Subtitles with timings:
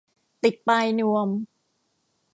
[0.43, 1.29] ติดปลายนวม